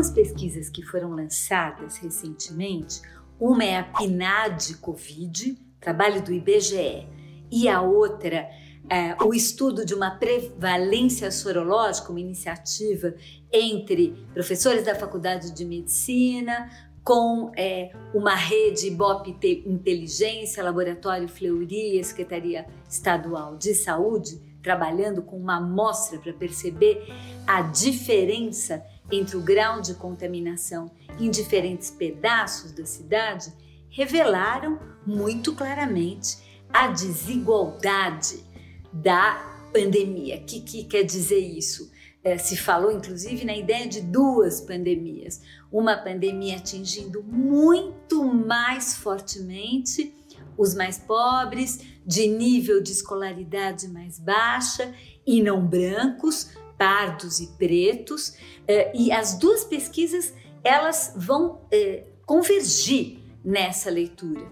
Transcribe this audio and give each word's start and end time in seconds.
duas 0.00 0.10
pesquisas 0.10 0.70
que 0.70 0.82
foram 0.82 1.10
lançadas 1.10 1.98
recentemente, 1.98 3.02
uma 3.38 3.62
é 3.62 3.76
a 3.76 3.84
PNAD 3.84 4.76
Covid, 4.78 5.58
trabalho 5.78 6.22
do 6.22 6.32
IBGE, 6.32 7.06
e 7.50 7.68
a 7.68 7.82
outra 7.82 8.48
é, 8.88 9.14
o 9.22 9.34
estudo 9.34 9.84
de 9.84 9.92
uma 9.92 10.12
prevalência 10.12 11.30
sorológica, 11.30 12.10
uma 12.10 12.18
iniciativa 12.18 13.14
entre 13.52 14.26
professores 14.32 14.86
da 14.86 14.94
Faculdade 14.94 15.52
de 15.52 15.66
Medicina, 15.66 16.70
com 17.04 17.52
é, 17.54 17.92
uma 18.14 18.34
rede 18.34 18.86
Ibope 18.86 19.36
Inteligência, 19.66 20.64
Laboratório 20.64 21.28
Fleury, 21.28 22.02
Secretaria 22.02 22.64
Estadual 22.88 23.58
de 23.58 23.74
Saúde, 23.74 24.49
trabalhando 24.62 25.22
com 25.22 25.36
uma 25.36 25.56
amostra 25.56 26.18
para 26.18 26.32
perceber 26.32 27.06
a 27.46 27.62
diferença 27.62 28.84
entre 29.10 29.36
o 29.36 29.42
grau 29.42 29.80
de 29.80 29.94
contaminação 29.94 30.90
em 31.18 31.30
diferentes 31.30 31.90
pedaços 31.90 32.72
da 32.72 32.86
cidade, 32.86 33.52
revelaram 33.88 34.78
muito 35.06 35.54
claramente 35.54 36.38
a 36.72 36.88
desigualdade 36.88 38.44
da 38.92 39.50
pandemia. 39.72 40.36
O 40.36 40.44
que, 40.44 40.60
que 40.60 40.84
quer 40.84 41.02
dizer 41.02 41.40
isso? 41.40 41.90
É, 42.22 42.36
se 42.36 42.56
falou 42.56 42.92
inclusive 42.92 43.44
na 43.44 43.56
ideia 43.56 43.88
de 43.88 44.00
duas 44.00 44.60
pandemias. 44.60 45.40
Uma 45.72 45.96
pandemia 45.96 46.56
atingindo 46.56 47.22
muito 47.22 48.24
mais 48.24 48.94
fortemente 48.94 50.14
os 50.60 50.74
mais 50.74 50.98
pobres, 50.98 51.80
de 52.04 52.28
nível 52.28 52.82
de 52.82 52.92
escolaridade 52.92 53.88
mais 53.88 54.18
baixa 54.18 54.92
e 55.26 55.42
não 55.42 55.66
brancos, 55.66 56.50
pardos 56.76 57.40
e 57.40 57.46
pretos. 57.56 58.36
É, 58.68 58.94
e 58.94 59.10
as 59.10 59.38
duas 59.38 59.64
pesquisas 59.64 60.34
elas 60.62 61.14
vão 61.16 61.62
é, 61.72 62.04
convergir 62.26 63.20
nessa 63.42 63.90
leitura. 63.90 64.46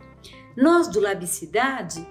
Nós 0.56 0.88
do 0.88 0.98
Labicidade 0.98 2.06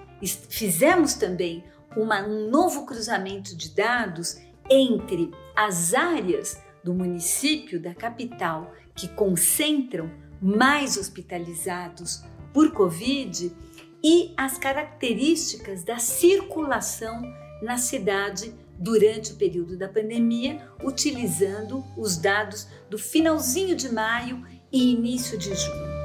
fizemos 0.48 1.14
também 1.14 1.64
uma, 1.96 2.22
um 2.22 2.48
novo 2.48 2.86
cruzamento 2.86 3.56
de 3.56 3.74
dados 3.74 4.38
entre 4.70 5.32
as 5.56 5.92
áreas 5.92 6.62
do 6.84 6.94
município, 6.94 7.82
da 7.82 7.94
capital, 7.94 8.72
que 8.94 9.08
concentram 9.08 10.08
mais 10.40 10.96
hospitalizados 10.96 12.22
por 12.52 12.72
Covid 12.72 13.52
e 14.02 14.32
as 14.36 14.58
características 14.58 15.82
da 15.82 15.98
circulação 15.98 17.22
na 17.62 17.76
cidade 17.76 18.54
durante 18.78 19.32
o 19.32 19.36
período 19.36 19.76
da 19.76 19.88
pandemia, 19.88 20.62
utilizando 20.82 21.84
os 21.96 22.16
dados 22.16 22.68
do 22.88 22.96
finalzinho 22.96 23.74
de 23.74 23.92
maio 23.92 24.44
e 24.70 24.92
início 24.92 25.36
de 25.36 25.52
junho. 25.54 25.98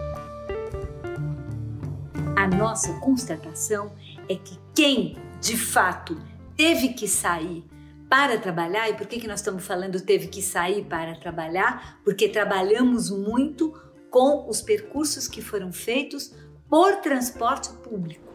A 2.35 2.47
nossa 2.47 2.99
constatação 2.99 3.93
é 4.27 4.35
que 4.35 4.57
quem 4.73 5.17
de 5.39 5.55
fato 5.55 6.19
teve 6.57 6.89
que 6.89 7.07
sair 7.07 7.63
para 8.09 8.37
trabalhar, 8.37 8.89
e 8.89 8.93
por 8.93 9.07
que, 9.07 9.19
que 9.19 9.27
nós 9.27 9.39
estamos 9.39 9.65
falando 9.65 9.99
teve 9.99 10.27
que 10.27 10.41
sair 10.41 10.85
para 10.85 11.15
trabalhar? 11.15 11.99
Porque 12.03 12.29
trabalhamos 12.29 13.09
muito 13.09 13.73
com 14.09 14.47
os 14.47 14.61
percursos 14.61 15.27
que 15.27 15.41
foram 15.41 15.73
feitos 15.73 16.31
por 16.73 16.95
transporte 17.01 17.69
público. 17.87 18.33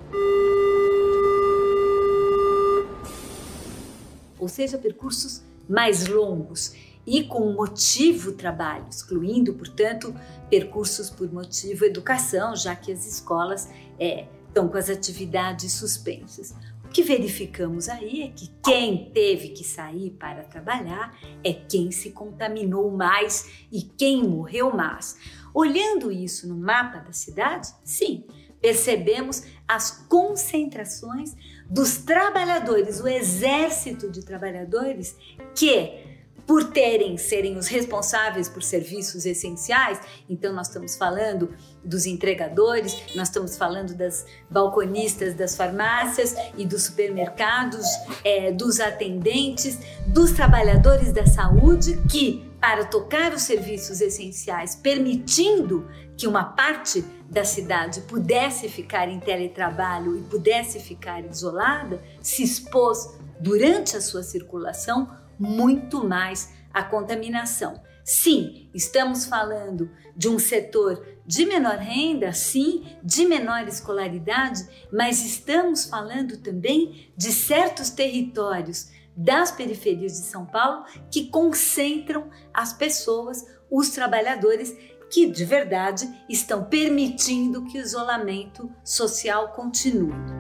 Ou 4.39 4.47
seja, 4.47 4.78
percursos 4.78 5.42
mais 5.69 6.06
longos 6.06 6.72
e 7.05 7.25
com 7.25 7.53
motivo 7.53 8.31
trabalho, 8.31 8.86
excluindo, 8.89 9.55
portanto, 9.55 10.14
percursos 10.48 11.10
por 11.10 11.28
motivo 11.32 11.84
educação, 11.84 12.54
já 12.54 12.77
que 12.77 12.93
as 12.93 13.09
escolas 13.09 13.69
é, 13.98 14.28
estão 14.47 14.69
com 14.69 14.78
as 14.78 14.88
atividades 14.88 15.72
suspensas. 15.72 16.54
O 16.88 16.91
que 16.91 17.03
verificamos 17.03 17.87
aí 17.87 18.22
é 18.22 18.28
que 18.28 18.50
quem 18.65 19.10
teve 19.12 19.50
que 19.50 19.62
sair 19.62 20.10
para 20.12 20.43
trabalhar 20.43 21.15
é 21.44 21.53
quem 21.53 21.91
se 21.91 22.12
contaminou 22.12 22.91
mais 22.91 23.66
e 23.71 23.82
quem 23.82 24.26
morreu 24.26 24.75
mais. 24.75 25.19
Olhando 25.54 26.10
isso 26.10 26.48
no 26.48 26.56
mapa 26.56 27.00
da 27.00 27.12
cidade, 27.12 27.69
sim, 27.84 28.25
percebemos 28.59 29.44
as 29.69 30.06
concentrações 30.09 31.37
dos 31.69 31.98
trabalhadores, 31.98 33.00
o 33.00 33.06
exército 33.06 34.10
de 34.10 34.25
trabalhadores 34.25 35.15
que 35.54 36.07
por 36.48 36.64
terem 36.64 37.19
serem 37.19 37.59
os 37.59 37.66
responsáveis 37.66 38.48
por 38.48 38.62
serviços 38.62 39.26
essenciais. 39.26 40.00
Então 40.26 40.54
nós 40.54 40.69
estamos 40.69 40.97
falando 40.97 41.54
dos 41.84 42.06
entregadores, 42.06 42.97
nós 43.14 43.28
estamos 43.28 43.54
falando 43.54 43.94
das 43.94 44.25
balconistas 44.48 45.34
das 45.34 45.54
farmácias 45.54 46.34
e 46.56 46.64
dos 46.64 46.84
supermercados, 46.84 47.86
é, 48.25 48.50
dos 48.50 48.81
atendentes, 48.81 49.78
dos 50.06 50.32
trabalhadores 50.32 51.12
da 51.12 51.26
saúde 51.26 52.03
que 52.10 52.48
para 52.59 52.86
tocar 52.86 53.34
os 53.34 53.42
serviços 53.42 54.00
essenciais, 54.00 54.75
permitindo 54.75 55.86
que 56.16 56.26
uma 56.26 56.44
parte 56.44 57.04
da 57.28 57.44
cidade 57.44 58.00
pudesse 58.00 58.70
ficar 58.70 59.06
em 59.06 59.20
teletrabalho 59.20 60.16
e 60.16 60.22
pudesse 60.22 60.80
ficar 60.80 61.22
isolada, 61.26 62.03
se 62.22 62.42
expôs 62.42 63.19
durante 63.38 63.97
a 63.97 64.00
sua 64.00 64.22
circulação 64.22 65.09
muito 65.38 66.06
mais 66.06 66.53
a 66.72 66.82
contaminação. 66.82 67.81
Sim, 68.04 68.71
estamos 68.72 69.26
falando 69.26 69.91
de 70.16 70.28
um 70.28 70.38
setor 70.38 71.06
de 71.26 71.44
menor 71.44 71.76
renda, 71.76 72.32
sim, 72.32 72.87
de 73.04 73.26
menor 73.26 73.69
escolaridade, 73.69 74.66
mas 74.91 75.22
estamos 75.22 75.84
falando 75.84 76.38
também 76.38 77.12
de 77.15 77.31
certos 77.31 77.91
territórios 77.91 78.91
das 79.15 79.50
periferias 79.50 80.12
de 80.12 80.27
São 80.27 80.47
Paulo 80.47 80.87
que 81.10 81.27
concentram 81.27 82.31
as 82.54 82.72
pessoas, 82.72 83.44
os 83.71 83.91
trabalhadores 83.91 84.75
que 85.10 85.27
de 85.27 85.44
verdade 85.44 86.09
estão 86.28 86.65
permitindo 86.65 87.65
que 87.66 87.78
o 87.78 87.82
isolamento 87.82 88.71
social 88.84 89.53
continue. 89.53 90.38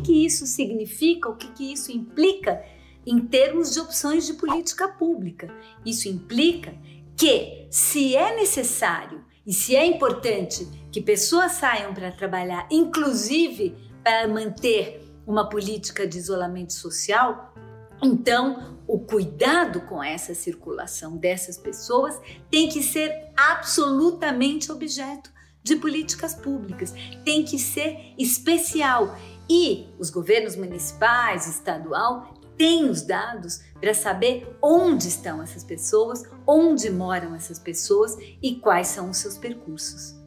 Que, 0.00 0.12
que 0.12 0.26
isso 0.26 0.46
significa, 0.46 1.28
o 1.28 1.36
que, 1.36 1.50
que 1.52 1.72
isso 1.72 1.92
implica 1.92 2.64
em 3.06 3.18
termos 3.20 3.72
de 3.72 3.80
opções 3.80 4.26
de 4.26 4.34
política 4.34 4.88
pública. 4.88 5.52
Isso 5.84 6.08
implica 6.08 6.74
que, 7.16 7.66
se 7.70 8.16
é 8.16 8.36
necessário 8.36 9.24
e 9.46 9.52
se 9.52 9.74
é 9.74 9.84
importante 9.84 10.66
que 10.92 11.00
pessoas 11.00 11.52
saiam 11.52 11.94
para 11.94 12.12
trabalhar, 12.12 12.66
inclusive 12.70 13.74
para 14.02 14.28
manter 14.28 15.02
uma 15.26 15.48
política 15.48 16.06
de 16.06 16.18
isolamento 16.18 16.72
social, 16.72 17.54
então 18.02 18.78
o 18.86 18.98
cuidado 18.98 19.82
com 19.82 20.02
essa 20.02 20.34
circulação 20.34 21.16
dessas 21.16 21.56
pessoas 21.56 22.20
tem 22.50 22.68
que 22.68 22.82
ser 22.82 23.30
absolutamente 23.36 24.72
objeto 24.72 25.30
de 25.62 25.76
políticas 25.76 26.34
públicas, 26.34 26.94
tem 27.24 27.44
que 27.44 27.58
ser 27.58 28.14
especial 28.18 29.16
e 29.50 29.88
os 29.98 30.10
governos 30.10 30.54
municipais, 30.54 31.48
estadual, 31.48 32.34
têm 32.56 32.88
os 32.88 33.02
dados 33.02 33.60
para 33.80 33.92
saber 33.92 34.56
onde 34.62 35.08
estão 35.08 35.42
essas 35.42 35.64
pessoas, 35.64 36.22
onde 36.46 36.88
moram 36.88 37.34
essas 37.34 37.58
pessoas 37.58 38.16
e 38.40 38.60
quais 38.60 38.86
são 38.86 39.10
os 39.10 39.16
seus 39.16 39.36
percursos. 39.36 40.19